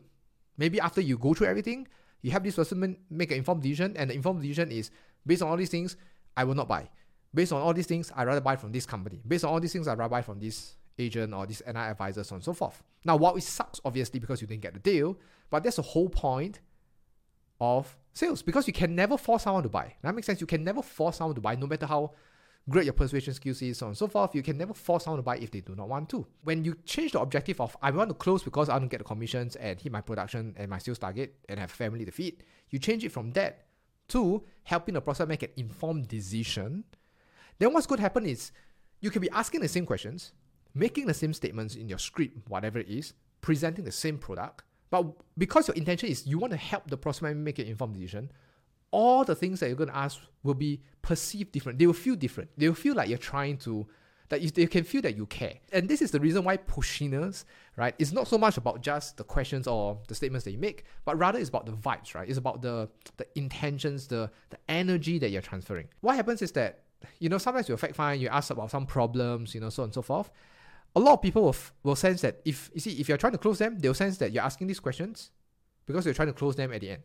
maybe 0.57 0.81
after 0.81 1.01
you 1.01 1.19
go 1.19 1.35
through 1.35 1.49
everything, 1.49 1.87
you 2.23 2.31
have 2.31 2.43
this 2.43 2.57
person 2.57 2.97
make 3.11 3.31
an 3.31 3.37
informed 3.37 3.63
decision, 3.63 3.95
and 3.97 4.11
the 4.11 4.15
informed 4.15 4.41
decision 4.41 4.71
is 4.71 4.91
based 5.27 5.43
on 5.43 5.49
all 5.49 5.57
these 5.57 5.69
things, 5.69 5.97
I 6.37 6.45
will 6.45 6.55
not 6.55 6.69
buy. 6.69 6.89
Based 7.35 7.53
on 7.53 7.61
all 7.61 7.75
these 7.75 7.87
things, 7.87 8.11
I'd 8.17 8.27
rather 8.27 8.41
buy 8.41 8.57
from 8.57 8.73
this 8.73 8.87
company. 8.87 9.21
Based 9.27 9.45
on 9.45 9.51
all 9.51 9.61
these 9.61 9.73
things, 9.73 9.89
I'd 9.89 9.99
rather 9.99 10.11
buy 10.11 10.23
from 10.23 10.41
this 10.41 10.76
agent 10.99 11.35
or 11.35 11.47
this 11.47 11.63
NI 11.67 11.79
advisor, 11.79 12.25
so 12.25 12.35
on 12.35 12.39
and 12.39 12.45
so 12.45 12.53
forth. 12.53 12.83
Now, 13.05 13.17
while 13.17 13.37
it 13.37 13.43
sucks, 13.43 13.81
obviously, 13.85 14.21
because 14.21 14.41
you 14.41 14.47
didn't 14.47 14.63
get 14.63 14.75
the 14.75 14.81
deal, 14.81 15.19
but 15.51 15.63
that's 15.63 15.77
the 15.77 15.83
whole 15.83 16.09
point 16.09 16.61
of 17.61 17.97
sales 18.13 18.43
because 18.43 18.67
you 18.67 18.73
can 18.73 18.95
never 18.95 19.17
force 19.17 19.45
someone 19.45 19.63
to 19.63 19.69
buy. 19.69 19.95
That 20.03 20.15
makes 20.15 20.27
sense. 20.27 20.41
You 20.41 20.47
can 20.47 20.65
never 20.65 20.83
force 20.83 21.17
someone 21.17 21.35
to 21.35 21.41
buy, 21.41 21.55
no 21.55 21.67
matter 21.67 21.87
how 21.87 22.13
great 22.69 22.85
your 22.85 22.95
persuasion 22.95 23.33
skills 23.33 23.63
is, 23.63 23.79
so 23.79 23.87
on 23.87 23.91
and 23.91 23.97
so 23.97 24.09
forth. 24.09 24.35
You 24.35 24.43
can 24.43 24.59
never 24.59 24.75
force 24.75 25.05
someone 25.05 25.19
to 25.19 25.23
buy 25.23 25.39
if 25.39 25.51
they 25.51 25.61
do 25.61 25.75
not 25.75 25.89
want 25.89 26.09
to. 26.11 26.27
When 26.43 26.65
you 26.65 26.77
change 26.85 27.13
the 27.13 27.21
objective 27.21 27.61
of 27.61 27.77
I 27.81 27.91
want 27.91 28.11
to 28.11 28.15
close 28.15 28.43
because 28.43 28.69
I 28.69 28.79
to 28.79 28.87
get 28.87 28.99
the 28.99 29.05
commissions 29.05 29.57
and 29.57 29.81
hit 29.81 29.93
my 29.93 30.01
production 30.01 30.55
and 30.57 30.69
my 30.69 30.79
sales 30.79 30.99
target 30.99 31.37
and 31.49 31.61
have 31.61 31.71
family 31.71 32.05
to 32.05 32.11
feed, 32.11 32.43
you 32.71 32.79
change 32.79 33.05
it 33.05 33.13
from 33.13 33.33
that 33.33 33.67
to 34.09 34.43
helping 34.65 34.95
the 34.95 35.01
prospect 35.01 35.29
make 35.29 35.43
an 35.43 35.51
informed 35.57 36.09
decision. 36.09 36.85
Then 37.59 37.73
what's 37.73 37.87
going 37.87 37.99
to 37.99 38.03
happen 38.03 38.27
is 38.27 38.53
you 39.01 39.11
can 39.11 39.23
be 39.23 39.31
asking 39.31 39.61
the 39.61 39.69
same 39.69 39.87
questions, 39.87 40.33
making 40.77 41.07
the 41.07 41.15
same 41.15 41.33
statements 41.33 41.75
in 41.75 41.89
your 41.89 41.99
script, 41.99 42.37
whatever 42.49 42.79
it 42.79 42.89
is, 42.89 43.15
presenting 43.41 43.85
the 43.85 43.93
same 43.93 44.19
product, 44.19 44.63
but 44.91 45.05
because 45.37 45.67
your 45.69 45.77
intention 45.77 46.09
is 46.09 46.27
you 46.27 46.39
want 46.39 46.53
to 46.53 46.57
help 46.57 46.89
the 46.89 46.97
prospect 46.97 47.37
make 47.37 47.59
an 47.59 47.67
informed 47.67 47.95
decision, 47.95 48.31
all 48.93 49.25
the 49.25 49.35
things 49.35 49.61
that 49.61 49.67
you're 49.67 49.77
going 49.77 49.91
to 49.91 49.97
ask 49.97 50.21
will 50.43 50.55
be 50.55 50.81
perceived 51.03 51.51
different. 51.53 51.79
They 51.79 51.87
will 51.87 51.95
feel 51.95 52.15
different. 52.15 52.51
They 52.57 52.69
will 52.69 52.75
feel 52.75 52.95
like 52.95 53.09
you're 53.09 53.19
trying 53.19 53.59
to, 53.59 53.87
that 54.29 54.41
you, 54.41 54.51
they 54.51 54.67
can 54.67 54.85
feel 54.85 55.03
that 55.03 55.17
you 55.17 55.27
care. 55.27 55.55
And 55.73 55.89
this 55.89 56.01
is 56.01 56.13
the 56.13 56.21
reason 56.21 56.45
why 56.45 56.57
pushiness, 56.57 57.45
right, 57.77 57.95
is 57.99 58.13
not 58.13 58.29
so 58.29 58.39
much 58.39 58.57
about 58.57 58.81
just 58.81 59.17
the 59.17 59.25
questions 59.25 59.67
or 59.67 59.99
the 60.09 60.15
statements 60.15 60.45
that 60.45 60.53
you 60.53 60.59
make, 60.59 60.85
but 61.05 61.19
rather 61.19 61.39
it's 61.39 61.49
about 61.49 61.67
the 61.67 61.73
vibes, 61.73 62.15
right? 62.15 62.29
It's 62.29 62.39
about 62.39 62.63
the 62.63 62.89
the 63.17 63.27
intentions, 63.35 64.07
the 64.07 64.31
the 64.51 64.59
energy 64.69 65.19
that 65.19 65.31
you're 65.31 65.43
transferring. 65.43 65.89
What 66.01 66.17
happens 66.17 66.43
is 66.43 66.53
that, 66.53 66.83
you 67.19 67.29
know, 67.29 67.39
sometimes 67.39 67.69
you're 67.69 67.77
fact 67.77 67.97
find, 67.97 68.21
you 68.21 68.29
ask 68.29 68.51
about 68.51 68.71
some 68.71 68.87
problems, 68.87 69.55
you 69.55 69.61
know, 69.61 69.69
so 69.71 69.83
on 69.83 69.89
and 69.89 69.95
so 69.95 70.03
forth. 70.03 70.31
A 70.95 71.01
lot 71.01 71.15
of 71.15 71.23
people 71.23 71.43
will, 71.43 71.57
will 71.83 71.97
sense 71.97 72.23
that 72.23 72.41
if 72.45 72.71
you 72.75 72.81
see 72.81 72.93
if 73.01 73.09
you're 73.09 73.19
trying 73.19 73.33
to 73.33 73.39
close 73.39 73.59
them, 73.59 73.79
they'll 73.79 73.95
sense 73.95 74.17
that 74.19 74.33
you're 74.33 74.45
asking 74.45 74.67
these 74.67 74.81
questions 74.81 75.31
because 75.87 76.05
you're 76.05 76.15
trying 76.15 76.29
to 76.29 76.35
close 76.35 76.57
them 76.57 76.73
at 76.73 76.81
the 76.81 76.91
end. 76.91 77.03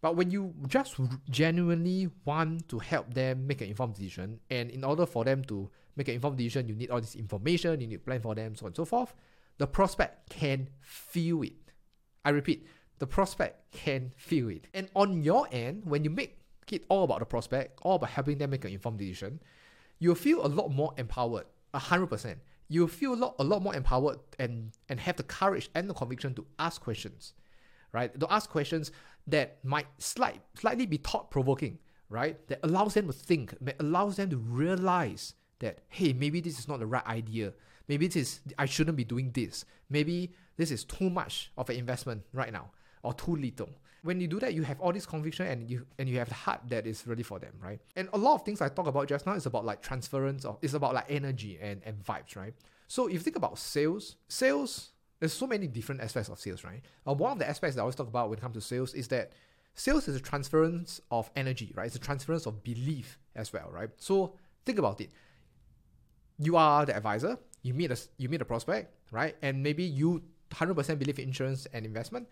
But 0.00 0.16
when 0.16 0.30
you 0.30 0.54
just 0.66 0.96
genuinely 1.30 2.08
want 2.24 2.68
to 2.68 2.78
help 2.78 3.12
them 3.12 3.46
make 3.46 3.60
an 3.60 3.68
informed 3.68 3.94
decision, 3.94 4.40
and 4.50 4.70
in 4.70 4.84
order 4.84 5.06
for 5.06 5.24
them 5.24 5.42
to 5.44 5.70
make 5.96 6.08
an 6.08 6.14
informed 6.14 6.38
decision, 6.38 6.68
you 6.68 6.74
need 6.74 6.90
all 6.90 7.00
this 7.00 7.16
information, 7.16 7.80
you 7.80 7.86
need 7.86 7.96
to 7.96 8.04
plan 8.04 8.20
for 8.20 8.34
them, 8.34 8.54
so 8.54 8.66
on 8.66 8.68
and 8.68 8.76
so 8.76 8.84
forth, 8.84 9.14
the 9.58 9.66
prospect 9.66 10.30
can 10.30 10.68
feel 10.80 11.42
it. 11.42 11.72
I 12.24 12.30
repeat, 12.30 12.66
the 12.98 13.06
prospect 13.06 13.72
can 13.72 14.12
feel 14.16 14.48
it. 14.50 14.66
And 14.74 14.88
on 14.94 15.22
your 15.22 15.48
end, 15.50 15.82
when 15.84 16.04
you 16.04 16.10
make 16.10 16.38
it 16.70 16.84
all 16.88 17.04
about 17.04 17.20
the 17.20 17.26
prospect, 17.26 17.78
all 17.82 17.96
about 17.96 18.10
helping 18.10 18.38
them 18.38 18.50
make 18.50 18.64
an 18.64 18.72
informed 18.72 18.98
decision, 18.98 19.40
you'll 19.98 20.14
feel 20.14 20.44
a 20.44 20.48
lot 20.48 20.70
more 20.70 20.92
empowered, 20.98 21.46
100%. 21.74 22.36
You'll 22.68 22.88
feel 22.88 23.14
a 23.14 23.16
lot, 23.16 23.36
a 23.38 23.44
lot 23.44 23.62
more 23.62 23.74
empowered 23.74 24.18
and, 24.38 24.72
and 24.88 25.00
have 25.00 25.16
the 25.16 25.22
courage 25.22 25.70
and 25.74 25.88
the 25.88 25.94
conviction 25.94 26.34
to 26.34 26.46
ask 26.58 26.80
questions, 26.80 27.32
right? 27.92 28.18
To 28.18 28.26
ask 28.30 28.50
questions 28.50 28.90
that 29.26 29.58
might 29.64 29.86
slight, 29.98 30.40
slightly 30.54 30.86
be 30.86 30.96
thought 30.96 31.30
provoking, 31.30 31.78
right? 32.08 32.36
That 32.48 32.60
allows 32.62 32.94
them 32.94 33.06
to 33.06 33.12
think, 33.12 33.54
that 33.60 33.76
allows 33.80 34.16
them 34.16 34.30
to 34.30 34.36
realize 34.36 35.34
that, 35.60 35.80
hey, 35.88 36.12
maybe 36.12 36.40
this 36.40 36.58
is 36.58 36.68
not 36.68 36.80
the 36.80 36.86
right 36.86 37.06
idea. 37.06 37.52
Maybe 37.88 38.08
this 38.08 38.16
is, 38.16 38.40
I 38.58 38.66
shouldn't 38.66 38.96
be 38.96 39.04
doing 39.04 39.30
this. 39.32 39.64
Maybe 39.88 40.32
this 40.56 40.70
is 40.70 40.84
too 40.84 41.08
much 41.08 41.52
of 41.56 41.70
an 41.70 41.76
investment 41.76 42.22
right 42.32 42.52
now 42.52 42.70
or 43.06 43.14
too 43.14 43.36
little. 43.36 43.70
When 44.02 44.20
you 44.20 44.26
do 44.26 44.40
that, 44.40 44.52
you 44.52 44.62
have 44.62 44.80
all 44.80 44.92
this 44.92 45.06
conviction 45.06 45.46
and 45.46 45.70
you 45.70 45.86
and 45.98 46.08
you 46.08 46.18
have 46.18 46.28
the 46.28 46.34
heart 46.34 46.60
that 46.68 46.86
is 46.86 47.06
really 47.06 47.22
for 47.22 47.38
them, 47.38 47.52
right? 47.62 47.80
And 47.94 48.08
a 48.12 48.18
lot 48.18 48.34
of 48.34 48.42
things 48.42 48.60
I 48.60 48.68
talk 48.68 48.86
about 48.86 49.08
just 49.08 49.26
now 49.26 49.34
is 49.34 49.46
about 49.46 49.64
like 49.64 49.80
transference 49.80 50.44
or 50.44 50.58
it's 50.60 50.74
about 50.74 50.94
like 50.94 51.06
energy 51.08 51.58
and, 51.60 51.80
and 51.84 52.04
vibes, 52.04 52.36
right? 52.36 52.54
So 52.88 53.06
if 53.06 53.14
you 53.14 53.18
think 53.20 53.36
about 53.36 53.58
sales, 53.58 54.16
sales 54.28 54.90
there's 55.20 55.32
so 55.32 55.46
many 55.46 55.66
different 55.66 56.00
aspects 56.02 56.28
of 56.28 56.38
sales, 56.38 56.62
right? 56.64 56.82
Uh, 57.06 57.14
one 57.14 57.32
of 57.32 57.38
the 57.38 57.48
aspects 57.48 57.76
that 57.76 57.80
I 57.80 57.84
always 57.84 57.94
talk 57.94 58.08
about 58.08 58.28
when 58.28 58.38
it 58.38 58.42
comes 58.42 58.54
to 58.54 58.60
sales 58.60 58.92
is 58.92 59.08
that 59.08 59.32
sales 59.74 60.08
is 60.08 60.16
a 60.16 60.20
transference 60.20 61.00
of 61.10 61.30
energy, 61.36 61.72
right? 61.74 61.86
It's 61.86 61.96
a 61.96 62.00
transference 62.00 62.46
of 62.46 62.62
belief 62.62 63.18
as 63.34 63.52
well, 63.52 63.70
right? 63.72 63.90
So 63.96 64.34
think 64.64 64.78
about 64.78 65.00
it. 65.00 65.10
You 66.38 66.56
are 66.56 66.84
the 66.84 66.94
advisor. 66.94 67.38
You 67.62 67.72
meet 67.72 67.90
a 67.90 67.98
you 68.18 68.28
meet 68.28 68.42
a 68.42 68.44
prospect, 68.44 68.92
right? 69.10 69.34
And 69.42 69.62
maybe 69.62 69.84
you 69.84 70.22
100% 70.50 70.98
believe 70.98 71.18
in 71.18 71.28
insurance 71.28 71.66
and 71.72 71.84
investment. 71.86 72.28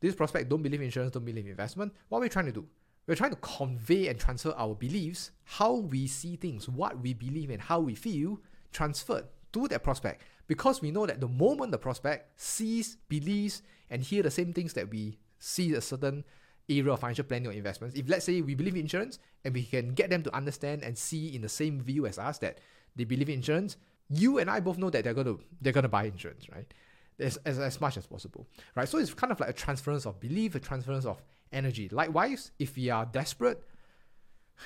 This 0.00 0.14
prospect 0.14 0.48
don't 0.48 0.62
believe 0.62 0.80
in 0.80 0.86
insurance, 0.86 1.12
don't 1.12 1.24
believe 1.24 1.44
in 1.44 1.50
investment. 1.50 1.92
What 2.08 2.18
are 2.18 2.22
we 2.22 2.28
trying 2.28 2.46
to 2.46 2.52
do? 2.52 2.66
We're 3.06 3.14
trying 3.14 3.30
to 3.30 3.36
convey 3.36 4.08
and 4.08 4.18
transfer 4.18 4.54
our 4.56 4.74
beliefs, 4.74 5.30
how 5.44 5.74
we 5.74 6.06
see 6.06 6.36
things, 6.36 6.68
what 6.68 7.00
we 7.00 7.12
believe 7.12 7.50
and 7.50 7.60
how 7.60 7.80
we 7.80 7.94
feel, 7.94 8.40
transferred 8.72 9.24
to 9.52 9.68
that 9.68 9.82
prospect 9.82 10.22
because 10.46 10.80
we 10.80 10.90
know 10.90 11.06
that 11.06 11.20
the 11.20 11.28
moment 11.28 11.72
the 11.72 11.78
prospect 11.78 12.40
sees, 12.40 12.96
believes, 13.08 13.62
and 13.90 14.02
hear 14.02 14.22
the 14.22 14.30
same 14.30 14.52
things 14.52 14.72
that 14.74 14.90
we 14.90 15.18
see 15.38 15.72
a 15.74 15.80
certain 15.80 16.24
area 16.68 16.92
of 16.92 17.00
financial 17.00 17.24
planning 17.24 17.48
or 17.48 17.52
investments, 17.52 17.96
if 17.96 18.08
let's 18.08 18.24
say 18.24 18.40
we 18.40 18.54
believe 18.54 18.74
in 18.74 18.80
insurance 18.80 19.18
and 19.44 19.54
we 19.54 19.62
can 19.62 19.90
get 19.94 20.10
them 20.10 20.22
to 20.22 20.34
understand 20.34 20.82
and 20.82 20.96
see 20.96 21.34
in 21.34 21.42
the 21.42 21.48
same 21.48 21.80
view 21.80 22.06
as 22.06 22.18
us 22.18 22.38
that 22.38 22.58
they 22.96 23.04
believe 23.04 23.28
in 23.28 23.36
insurance, 23.36 23.76
you 24.08 24.38
and 24.38 24.50
I 24.50 24.60
both 24.60 24.78
know 24.78 24.90
that 24.90 25.04
they're 25.04 25.14
gonna 25.14 25.36
they're 25.60 25.72
gonna 25.72 25.88
buy 25.88 26.04
insurance, 26.04 26.48
right? 26.50 26.72
As, 27.20 27.36
as, 27.44 27.60
as 27.60 27.80
much 27.80 27.96
as 27.96 28.06
possible, 28.06 28.48
right? 28.74 28.88
So 28.88 28.98
it's 28.98 29.14
kind 29.14 29.30
of 29.30 29.38
like 29.38 29.48
a 29.48 29.52
transference 29.52 30.04
of 30.04 30.18
belief, 30.18 30.56
a 30.56 30.58
transference 30.58 31.04
of 31.04 31.22
energy. 31.52 31.88
Likewise, 31.88 32.50
if 32.58 32.76
you 32.76 32.92
are 32.92 33.06
desperate, 33.06 33.62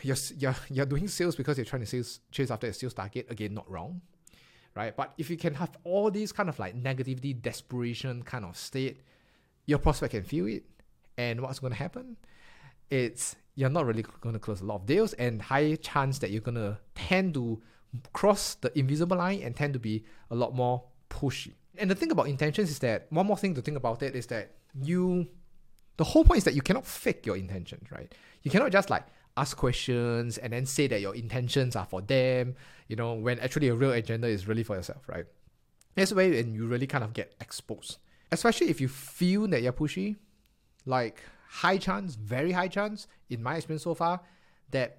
you're, 0.02 0.16
you're, 0.38 0.56
you're 0.70 0.86
doing 0.86 1.08
sales 1.08 1.36
because 1.36 1.58
you're 1.58 1.66
trying 1.66 1.82
to 1.82 1.86
sales, 1.86 2.20
chase 2.30 2.50
after 2.50 2.66
a 2.66 2.72
sales 2.72 2.94
target, 2.94 3.26
again, 3.28 3.52
not 3.52 3.70
wrong, 3.70 4.00
right? 4.74 4.96
But 4.96 5.12
if 5.18 5.28
you 5.28 5.36
can 5.36 5.52
have 5.54 5.76
all 5.84 6.10
these 6.10 6.32
kind 6.32 6.48
of 6.48 6.58
like 6.58 6.74
negativity, 6.82 7.38
desperation 7.38 8.22
kind 8.22 8.46
of 8.46 8.56
state, 8.56 9.02
your 9.66 9.78
prospect 9.78 10.12
can 10.12 10.22
feel 10.22 10.46
it. 10.46 10.64
And 11.18 11.42
what's 11.42 11.58
going 11.58 11.72
to 11.74 11.78
happen? 11.78 12.16
It's 12.88 13.36
you're 13.56 13.68
not 13.68 13.84
really 13.84 14.06
going 14.22 14.32
to 14.32 14.38
close 14.38 14.62
a 14.62 14.64
lot 14.64 14.76
of 14.76 14.86
deals, 14.86 15.12
and 15.14 15.42
high 15.42 15.74
chance 15.74 16.18
that 16.20 16.30
you're 16.30 16.40
going 16.40 16.54
to 16.54 16.78
tend 16.94 17.34
to 17.34 17.60
cross 18.14 18.54
the 18.54 18.76
invisible 18.78 19.18
line 19.18 19.42
and 19.42 19.54
tend 19.54 19.74
to 19.74 19.78
be 19.78 20.04
a 20.30 20.34
lot 20.34 20.54
more 20.54 20.84
pushy. 21.10 21.52
And 21.78 21.90
the 21.90 21.94
thing 21.94 22.10
about 22.10 22.28
intentions 22.28 22.70
is 22.70 22.78
that 22.80 23.06
one 23.10 23.26
more 23.26 23.36
thing 23.36 23.54
to 23.54 23.62
think 23.62 23.76
about 23.76 24.02
it 24.02 24.16
is 24.16 24.26
that 24.26 24.52
you, 24.82 25.28
the 25.96 26.04
whole 26.04 26.24
point 26.24 26.38
is 26.38 26.44
that 26.44 26.54
you 26.54 26.62
cannot 26.62 26.86
fake 26.86 27.24
your 27.24 27.36
intentions, 27.36 27.90
right? 27.90 28.12
You 28.42 28.50
cannot 28.50 28.72
just 28.72 28.90
like 28.90 29.04
ask 29.36 29.56
questions 29.56 30.38
and 30.38 30.52
then 30.52 30.66
say 30.66 30.88
that 30.88 31.00
your 31.00 31.14
intentions 31.14 31.76
are 31.76 31.86
for 31.86 32.00
them, 32.02 32.56
you 32.88 32.96
know, 32.96 33.14
when 33.14 33.38
actually 33.38 33.68
a 33.68 33.74
real 33.74 33.92
agenda 33.92 34.26
is 34.26 34.48
really 34.48 34.62
for 34.62 34.76
yourself, 34.76 35.08
right? 35.08 35.26
That's 35.94 36.12
where 36.12 36.32
and 36.32 36.54
you 36.54 36.66
really 36.66 36.86
kind 36.86 37.04
of 37.04 37.12
get 37.12 37.34
exposed. 37.40 37.98
Especially 38.30 38.68
if 38.68 38.80
you 38.80 38.88
feel 38.88 39.46
that 39.48 39.62
you're 39.62 39.72
pushy, 39.72 40.16
like 40.84 41.22
high 41.48 41.78
chance, 41.78 42.14
very 42.14 42.52
high 42.52 42.68
chance, 42.68 43.06
in 43.30 43.42
my 43.42 43.56
experience 43.56 43.84
so 43.84 43.94
far, 43.94 44.20
that 44.70 44.98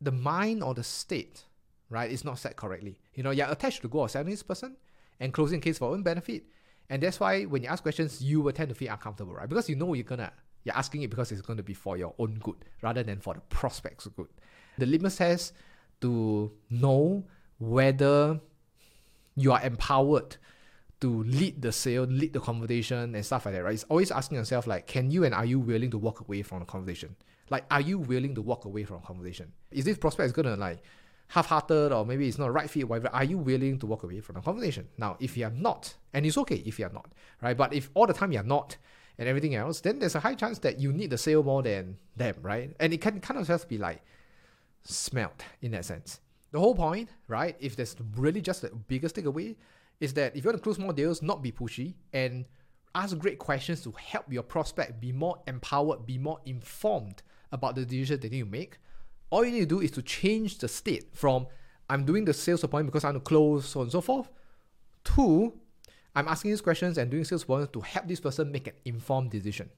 the 0.00 0.12
mind 0.12 0.62
or 0.62 0.74
the 0.74 0.84
state, 0.84 1.44
right, 1.90 2.10
is 2.10 2.24
not 2.24 2.38
set 2.38 2.56
correctly. 2.56 2.98
You 3.14 3.22
know, 3.22 3.30
you're 3.30 3.48
attached 3.48 3.82
to 3.82 3.88
go 3.88 4.02
of 4.02 4.10
selling 4.10 4.30
this 4.30 4.42
person 4.42 4.76
and 5.20 5.32
closing 5.32 5.60
case 5.60 5.78
for 5.78 5.92
own 5.92 6.02
benefit. 6.02 6.44
And 6.88 7.02
that's 7.02 7.18
why 7.18 7.44
when 7.44 7.62
you 7.62 7.68
ask 7.68 7.82
questions, 7.82 8.22
you 8.22 8.40
will 8.40 8.52
tend 8.52 8.68
to 8.68 8.74
feel 8.74 8.92
uncomfortable, 8.92 9.34
right? 9.34 9.48
Because 9.48 9.68
you 9.68 9.76
know 9.76 9.92
you're 9.94 10.04
gonna 10.04 10.32
you're 10.64 10.76
asking 10.76 11.02
it 11.02 11.10
because 11.10 11.30
it's 11.30 11.40
going 11.40 11.56
to 11.56 11.62
be 11.62 11.74
for 11.74 11.96
your 11.96 12.12
own 12.18 12.34
good 12.42 12.56
rather 12.82 13.02
than 13.02 13.20
for 13.20 13.34
the 13.34 13.40
prospect's 13.40 14.06
good. 14.08 14.28
The 14.78 14.86
litmus 14.86 15.16
test 15.16 15.52
to 16.00 16.52
know 16.70 17.24
whether 17.58 18.40
you 19.36 19.52
are 19.52 19.62
empowered 19.62 20.36
to 21.00 21.22
lead 21.24 21.62
the 21.62 21.70
sale, 21.72 22.04
lead 22.04 22.32
the 22.32 22.40
conversation, 22.40 23.14
and 23.14 23.24
stuff 23.24 23.46
like 23.46 23.54
that, 23.54 23.62
right? 23.62 23.74
It's 23.74 23.84
always 23.84 24.10
asking 24.10 24.38
yourself, 24.38 24.66
like, 24.66 24.86
can 24.86 25.10
you 25.10 25.24
and 25.24 25.34
are 25.34 25.44
you 25.44 25.60
willing 25.60 25.90
to 25.90 25.98
walk 25.98 26.20
away 26.20 26.42
from 26.42 26.60
the 26.60 26.64
conversation? 26.64 27.14
Like, 27.50 27.64
are 27.70 27.80
you 27.80 27.98
willing 27.98 28.34
to 28.34 28.42
walk 28.42 28.64
away 28.64 28.84
from 28.84 28.96
a 28.96 29.00
conversation? 29.00 29.52
Is 29.70 29.84
this 29.84 29.98
prospect 29.98 30.26
is 30.26 30.32
gonna 30.32 30.56
like 30.56 30.82
half-hearted 31.28 31.92
or 31.92 32.06
maybe 32.06 32.28
it's 32.28 32.38
not 32.38 32.52
right 32.52 32.70
fit, 32.70 32.88
whatever? 32.88 33.14
Are 33.14 33.24
you 33.24 33.38
willing 33.38 33.78
to 33.80 33.86
walk 33.86 34.02
away 34.04 34.20
from 34.20 34.36
the 34.36 34.40
conversation? 34.40 34.88
Now, 34.96 35.16
if 35.20 35.36
you 35.36 35.46
are 35.46 35.50
not, 35.50 35.94
and 36.12 36.24
it's 36.24 36.38
okay 36.38 36.62
if 36.64 36.78
you 36.78 36.86
are 36.86 36.92
not, 36.92 37.12
right? 37.42 37.56
But 37.56 37.72
if 37.72 37.90
all 37.94 38.06
the 38.06 38.12
time 38.12 38.32
you 38.32 38.40
are 38.40 38.44
not, 38.44 38.76
and 39.18 39.28
everything 39.28 39.54
else, 39.54 39.80
then 39.80 39.98
there's 39.98 40.14
a 40.14 40.20
high 40.20 40.34
chance 40.34 40.58
that 40.58 40.78
you 40.78 40.92
need 40.92 41.10
the 41.10 41.18
sale 41.18 41.42
more 41.42 41.62
than 41.62 41.96
them, 42.16 42.34
right? 42.42 42.74
And 42.78 42.92
it 42.92 43.00
can 43.00 43.20
kind 43.20 43.40
of 43.40 43.46
just 43.46 43.68
be 43.68 43.78
like 43.78 44.02
smelt 44.84 45.42
in 45.62 45.70
that 45.72 45.84
sense. 45.84 46.20
The 46.52 46.60
whole 46.60 46.74
point, 46.74 47.08
right, 47.26 47.56
if 47.58 47.76
there's 47.76 47.96
really 48.14 48.40
just 48.40 48.62
the 48.62 48.68
biggest 48.68 49.16
takeaway, 49.16 49.56
is 50.00 50.12
that 50.14 50.36
if 50.36 50.44
you 50.44 50.50
want 50.50 50.58
to 50.58 50.62
close 50.62 50.78
more 50.78 50.92
deals, 50.92 51.22
not 51.22 51.42
be 51.42 51.50
pushy 51.50 51.94
and 52.12 52.46
ask 52.94 53.16
great 53.16 53.38
questions 53.38 53.80
to 53.82 53.92
help 53.92 54.30
your 54.30 54.42
prospect 54.42 55.00
be 55.00 55.12
more 55.12 55.38
empowered, 55.46 56.04
be 56.04 56.18
more 56.18 56.40
informed 56.44 57.22
about 57.52 57.74
the 57.74 57.84
decision 57.84 58.20
they 58.20 58.28
need 58.28 58.40
to 58.40 58.50
make. 58.50 58.78
All 59.30 59.44
you 59.44 59.52
need 59.52 59.60
to 59.60 59.66
do 59.66 59.80
is 59.80 59.90
to 59.92 60.02
change 60.02 60.58
the 60.58 60.68
state 60.68 61.08
from 61.14 61.46
I'm 61.88 62.04
doing 62.04 62.24
the 62.24 62.34
sales 62.34 62.64
appointment 62.64 62.92
because 62.92 63.04
I 63.04 63.08
want 63.08 63.24
to 63.24 63.28
close, 63.28 63.66
so 63.66 63.80
on 63.80 63.86
and 63.86 63.92
so 63.92 64.00
forth, 64.00 64.28
to 65.16 65.52
I'm 66.14 66.28
asking 66.28 66.50
these 66.50 66.60
questions 66.60 66.98
and 66.98 67.10
doing 67.10 67.24
sales 67.24 67.42
appointment 67.42 67.72
to 67.74 67.80
help 67.80 68.08
this 68.08 68.20
person 68.20 68.50
make 68.50 68.66
an 68.66 68.74
informed 68.84 69.30
decision. 69.30 69.70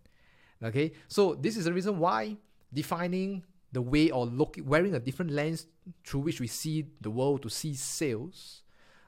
Okay, 0.62 0.92
so 1.06 1.34
this 1.34 1.56
is 1.56 1.64
the 1.64 1.72
reason 1.72 1.98
why 1.98 2.36
defining 2.72 3.44
the 3.72 3.82
way 3.82 4.10
or 4.10 4.26
look 4.26 4.56
wearing 4.64 4.94
a 4.94 4.98
different 4.98 5.30
lens 5.30 5.66
through 6.04 6.20
which 6.20 6.40
we 6.40 6.46
see 6.46 6.86
the 7.00 7.10
world 7.10 7.42
to 7.42 7.50
see 7.50 7.74
sales 7.74 8.62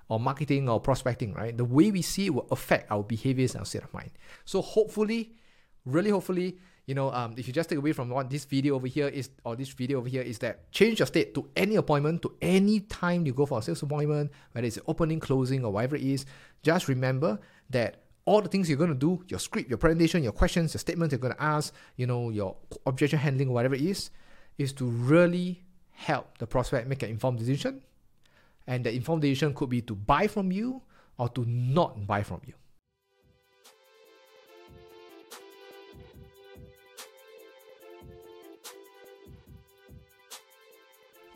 or 0.08 0.20
marketing 0.20 0.68
or 0.68 0.80
prospecting, 0.80 1.32
right? 1.34 1.56
The 1.56 1.64
way 1.64 1.90
we 1.90 2.02
see 2.02 2.26
it 2.26 2.34
will 2.34 2.46
affect 2.50 2.90
our 2.90 3.02
behaviors 3.02 3.54
and 3.54 3.60
our 3.60 3.64
state 3.64 3.84
of 3.84 3.94
mind. 3.94 4.10
So 4.44 4.60
hopefully, 4.60 5.32
really 5.84 6.10
hopefully, 6.10 6.58
you 6.90 6.94
know, 6.96 7.12
um, 7.12 7.34
if 7.36 7.46
you 7.46 7.52
just 7.52 7.68
take 7.68 7.78
away 7.78 7.92
from 7.92 8.08
what 8.08 8.28
this 8.28 8.44
video 8.44 8.74
over 8.74 8.88
here 8.88 9.06
is, 9.06 9.30
or 9.44 9.54
this 9.54 9.68
video 9.68 9.98
over 9.98 10.08
here 10.08 10.22
is 10.22 10.40
that 10.40 10.72
change 10.72 10.98
your 10.98 11.06
state 11.06 11.32
to 11.34 11.48
any 11.54 11.76
appointment, 11.76 12.20
to 12.22 12.34
any 12.42 12.80
time 12.80 13.24
you 13.24 13.32
go 13.32 13.46
for 13.46 13.60
a 13.60 13.62
sales 13.62 13.80
appointment, 13.80 14.32
whether 14.50 14.66
it's 14.66 14.76
opening, 14.88 15.20
closing, 15.20 15.64
or 15.64 15.70
whatever 15.70 15.94
it 15.94 16.02
is, 16.02 16.26
just 16.64 16.88
remember 16.88 17.38
that 17.70 18.02
all 18.24 18.42
the 18.42 18.48
things 18.48 18.68
you're 18.68 18.76
going 18.76 18.92
to 18.92 18.96
do, 18.96 19.22
your 19.28 19.38
script, 19.38 19.68
your 19.68 19.78
presentation, 19.78 20.24
your 20.24 20.32
questions, 20.32 20.74
your 20.74 20.80
statements 20.80 21.12
you're 21.12 21.20
going 21.20 21.32
to 21.32 21.40
ask, 21.40 21.72
you 21.94 22.08
know, 22.08 22.28
your 22.30 22.56
objection 22.84 23.20
handling, 23.20 23.52
whatever 23.52 23.76
it 23.76 23.82
is, 23.82 24.10
is 24.58 24.72
to 24.72 24.84
really 24.84 25.62
help 25.92 26.38
the 26.38 26.46
prospect 26.48 26.88
make 26.88 27.04
an 27.04 27.10
informed 27.10 27.38
decision. 27.38 27.82
And 28.66 28.82
the 28.82 28.92
informed 28.92 29.22
decision 29.22 29.54
could 29.54 29.68
be 29.68 29.80
to 29.82 29.94
buy 29.94 30.26
from 30.26 30.50
you 30.50 30.82
or 31.18 31.28
to 31.28 31.44
not 31.46 32.04
buy 32.08 32.24
from 32.24 32.40
you. 32.44 32.54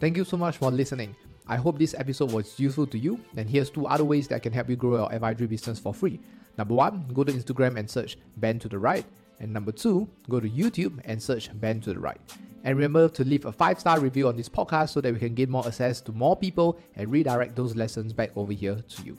Thank 0.04 0.18
you 0.18 0.24
so 0.24 0.36
much 0.36 0.58
for 0.58 0.70
listening. 0.70 1.16
I 1.48 1.56
hope 1.56 1.78
this 1.78 1.94
episode 1.94 2.30
was 2.30 2.60
useful 2.60 2.86
to 2.88 2.98
you. 2.98 3.18
And 3.38 3.48
here's 3.48 3.70
two 3.70 3.86
other 3.86 4.04
ways 4.04 4.28
that 4.28 4.42
can 4.42 4.52
help 4.52 4.68
you 4.68 4.76
grow 4.76 4.98
your 4.98 5.10
advisory 5.10 5.46
business 5.46 5.78
for 5.78 5.94
free. 5.94 6.20
Number 6.58 6.74
one, 6.74 7.06
go 7.14 7.24
to 7.24 7.32
Instagram 7.32 7.78
and 7.78 7.88
search 7.88 8.18
Ben 8.36 8.58
to 8.58 8.68
the 8.68 8.78
Right. 8.78 9.06
And 9.40 9.50
number 9.50 9.72
two, 9.72 10.06
go 10.28 10.40
to 10.40 10.46
YouTube 10.50 11.00
and 11.06 11.22
search 11.22 11.48
Ben 11.58 11.80
to 11.80 11.94
the 11.94 12.00
Right. 12.00 12.20
And 12.64 12.76
remember 12.76 13.08
to 13.08 13.24
leave 13.24 13.46
a 13.46 13.52
five 13.52 13.80
star 13.80 13.98
review 13.98 14.28
on 14.28 14.36
this 14.36 14.46
podcast 14.46 14.90
so 14.90 15.00
that 15.00 15.10
we 15.10 15.18
can 15.18 15.34
gain 15.34 15.48
more 15.48 15.66
access 15.66 16.02
to 16.02 16.12
more 16.12 16.36
people 16.36 16.78
and 16.96 17.10
redirect 17.10 17.56
those 17.56 17.74
lessons 17.74 18.12
back 18.12 18.36
over 18.36 18.52
here 18.52 18.82
to 18.86 19.02
you. 19.04 19.16